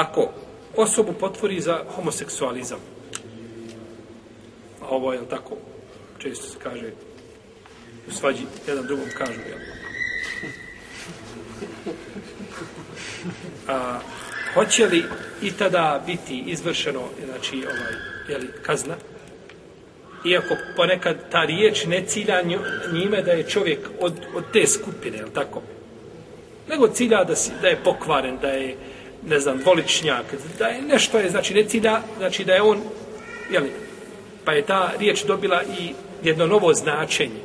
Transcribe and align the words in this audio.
ako 0.00 0.28
osobu 0.76 1.12
potvori 1.12 1.60
za 1.60 1.84
homoseksualizam, 1.94 2.78
a 4.82 4.86
ovo 4.88 5.12
je 5.12 5.28
tako, 5.28 5.56
često 6.18 6.48
se 6.48 6.58
kaže, 6.62 6.90
u 8.08 8.12
svađi 8.12 8.42
jedan 8.66 8.86
drugom 8.86 9.08
kažu, 9.18 9.40
jel? 9.48 9.58
A, 13.68 14.00
hoće 14.54 14.86
li 14.86 15.04
i 15.42 15.52
tada 15.52 16.02
biti 16.06 16.44
izvršeno, 16.46 17.02
znači, 17.24 17.56
ovaj, 17.56 17.94
jeli, 18.28 18.48
kazna, 18.62 18.94
iako 20.24 20.56
ponekad 20.76 21.16
ta 21.30 21.44
riječ 21.44 21.84
ne 21.86 22.04
cilja 22.06 22.42
njime 22.92 23.22
da 23.22 23.32
je 23.32 23.48
čovjek 23.48 23.78
od, 24.00 24.12
od 24.34 24.44
te 24.52 24.66
skupine, 24.66 25.18
je 25.18 25.32
tako? 25.34 25.62
Nego 26.68 26.88
cilja 26.88 27.24
da, 27.24 27.36
si, 27.36 27.52
da 27.62 27.68
je 27.68 27.82
pokvaren, 27.84 28.38
da 28.42 28.48
je, 28.48 28.76
ne 29.26 29.40
znam, 29.40 29.58
dvoličnjak, 29.58 30.24
da 30.58 30.66
je 30.66 30.82
nešto 30.82 31.18
je, 31.18 31.30
znači 31.30 31.54
ne 31.54 31.64
cilja, 31.64 32.02
znači 32.18 32.44
da 32.44 32.54
je 32.54 32.62
on, 32.62 32.82
jeli, 33.50 33.70
pa 34.44 34.52
je 34.52 34.62
ta 34.62 34.92
riječ 34.98 35.24
dobila 35.24 35.62
i 35.62 35.92
jedno 36.22 36.46
novo 36.46 36.74
značenje. 36.74 37.40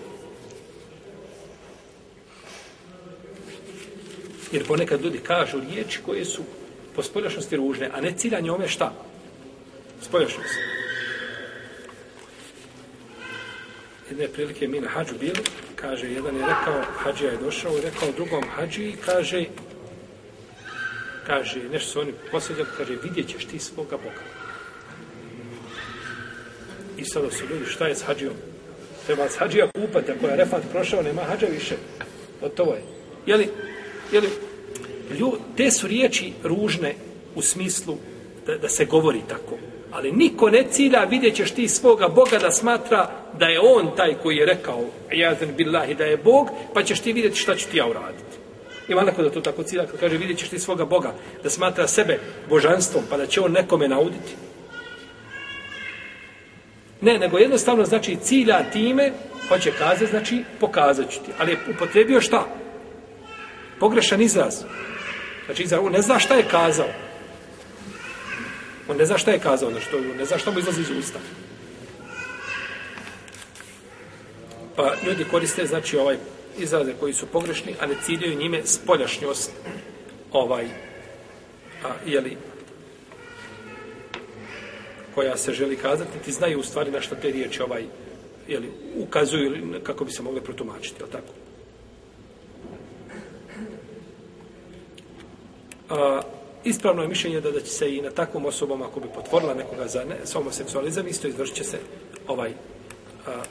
Jer 4.52 4.68
ponekad 4.68 5.02
ljudi 5.02 5.20
kažu 5.20 5.60
riječi 5.60 6.00
koje 6.06 6.26
su 6.26 6.42
po 6.96 7.04
spoljašnosti 7.04 7.56
ružne, 7.56 7.90
a 7.94 8.02
ne 8.02 8.12
cilja 8.18 8.40
njome 8.40 8.68
šta? 8.68 8.94
Spoljašnost. 10.02 10.56
Jedne 14.10 14.28
prilike 14.28 14.68
mi 14.68 14.80
na 14.80 14.90
hađu 14.90 15.14
bili, 15.20 15.42
kaže, 15.76 16.12
jedan 16.12 16.36
je 16.36 16.42
rekao, 16.42 16.82
hađija 16.98 17.32
je 17.32 17.38
došao 17.38 17.78
i 17.78 17.82
rekao 17.82 18.12
drugom 18.12 18.44
hađiji, 18.56 18.96
kaže, 19.06 19.46
kaže, 21.28 21.60
nešto 21.72 21.90
su 21.92 22.00
oni 22.00 22.14
posveđali, 22.32 22.68
kaže, 22.78 22.98
vidjet 23.04 23.28
ćeš 23.28 23.46
ti 23.46 23.60
svoga 23.60 23.98
Boga. 23.98 24.22
I 26.98 27.06
sada 27.06 27.32
su 27.32 27.44
ljudi, 27.50 27.66
šta 27.66 27.88
je 27.88 27.96
s 27.96 28.04
hađijom? 28.04 28.34
Treba 29.06 29.30
s 29.30 29.36
hađija 29.36 29.68
kupati, 29.72 30.12
ako 30.12 30.28
je 30.28 30.36
refat 30.36 30.64
prošao, 30.72 31.02
nema 31.02 31.22
hađa 31.22 31.46
više. 31.46 31.76
Od 32.42 32.54
to 32.54 32.64
je. 32.64 32.82
Jeli, 33.26 33.50
jeli, 34.12 34.30
ljud, 35.20 35.40
te 35.58 35.72
su 35.72 35.88
riječi 35.88 36.34
ružne 36.44 36.96
u 37.36 37.42
smislu 37.42 37.98
da, 38.46 38.58
da 38.58 38.70
se 38.70 38.86
govori 38.86 39.22
tako. 39.28 39.58
Ali 39.92 40.12
niko 40.12 40.50
ne 40.50 40.64
cilja, 40.72 41.04
vidjet 41.04 41.36
ćeš 41.36 41.52
ti 41.52 41.68
svoga 41.68 42.08
Boga 42.08 42.38
da 42.38 42.52
smatra 42.52 43.12
da 43.40 43.46
je 43.46 43.60
on 43.60 43.96
taj 43.96 44.14
koji 44.14 44.38
je 44.38 44.46
rekao, 44.46 44.86
jazen 45.12 45.50
billahi, 45.58 45.94
da 45.94 46.04
je 46.04 46.18
Bog, 46.18 46.50
pa 46.74 46.84
ćeš 46.84 47.00
ti 47.00 47.14
vidjeti 47.14 47.38
šta 47.38 47.56
ću 47.56 47.68
ti 47.72 47.78
ja 47.78 47.88
uraditi. 47.88 48.45
Ima 48.88 49.02
neko 49.02 49.24
da 49.24 49.30
to 49.30 49.42
tako 49.42 49.64
cilja, 49.64 49.86
kad 49.86 50.00
kaže, 50.00 50.18
vidjet 50.18 50.40
ćeš 50.40 50.50
ti 50.50 50.60
svoga 50.60 50.86
Boga, 50.86 51.14
da 51.44 51.50
smatra 51.50 51.88
sebe 51.88 52.20
božanstvom, 52.50 53.04
pa 53.10 53.18
da 53.18 53.26
će 53.26 53.42
on 53.42 53.52
nekome 53.52 53.88
nauditi. 53.88 54.36
Ne, 57.02 57.20
nego 57.20 57.38
jednostavno 57.38 57.86
znači 57.86 58.18
cilja 58.22 58.64
time, 58.74 59.12
hoće 59.50 59.72
kaze, 59.72 60.06
znači 60.06 60.44
pokazat 60.60 61.12
ću 61.12 61.20
ti. 61.20 61.32
Ali 61.38 61.52
je 61.52 61.58
upotrebio 61.76 62.22
šta? 62.22 62.46
Pogrešan 63.80 64.22
izraz. 64.22 64.64
Znači, 65.46 65.64
izraz, 65.64 65.82
on 65.84 65.92
ne 65.92 66.02
zna 66.02 66.20
šta 66.20 66.36
je 66.36 66.44
kazao. 66.44 66.90
On 68.88 68.98
ne 68.98 69.06
zna 69.06 69.18
šta 69.18 69.32
je 69.32 69.40
kazao, 69.40 69.70
ono 69.70 69.80
znači, 69.80 69.92
to, 69.92 70.18
ne 70.18 70.26
zna 70.26 70.38
šta 70.38 70.52
mu 70.52 70.60
izlazi 70.60 70.82
iz 70.82 70.90
usta. 70.90 71.20
Pa 74.76 74.94
ljudi 75.06 75.24
koriste, 75.32 75.66
znači, 75.66 75.98
ovaj 75.98 76.18
izraze 76.58 76.94
koji 77.00 77.14
su 77.14 77.26
pogrešni, 77.26 77.76
a 77.80 77.86
ne 77.86 77.96
ciljaju 78.06 78.40
njime 78.40 78.62
spoljašnjost 78.66 79.52
ovaj, 80.32 80.66
a, 81.84 81.90
jeli, 82.06 82.38
koja 85.16 85.38
se 85.38 85.54
želi 85.54 85.76
kazati, 85.76 86.20
ti 86.26 86.32
znaju 86.32 86.60
u 86.60 86.64
stvari 86.64 86.92
na 86.92 87.02
što 87.02 87.16
te 87.16 87.32
riječi 87.32 87.62
ovaj, 87.62 87.84
jeli, 88.48 88.72
ukazuju 88.98 89.46
ili 89.46 89.84
kako 89.84 90.06
bi 90.06 90.12
se 90.12 90.24
mogle 90.24 90.42
protumačiti, 90.42 91.04
je 91.04 91.10
tako? 91.10 91.34
A, 95.90 96.22
ispravno 96.64 97.02
je 97.02 97.08
mišljenje 97.08 97.42
da, 97.42 97.52
da 97.52 97.62
će 97.62 97.72
se 97.72 97.96
i 97.96 98.02
na 98.02 98.10
takvom 98.10 98.46
osobom, 98.46 98.82
ako 98.82 99.00
bi 99.00 99.08
potvorila 99.16 99.54
nekoga 99.54 99.88
za 99.88 100.04
ne, 100.04 100.16
homoseksualizam, 100.34 101.08
isto 101.08 101.28
izvršit 101.28 101.56
će 101.56 101.64
se 101.64 101.80
ovaj, 102.28 102.52
a, 103.28 103.44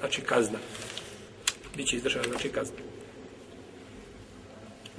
znači, 0.00 0.20
kazna. 0.20 0.58
Biće 1.78 1.96
izdržana, 1.96 2.28
znači, 2.28 2.48
kazna. 2.48 2.76